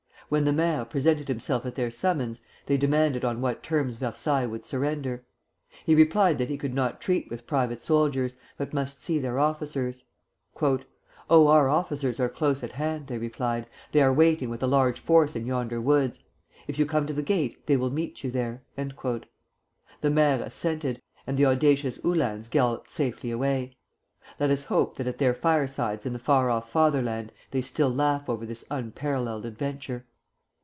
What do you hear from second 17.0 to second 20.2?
to the gate, they will meet you there." The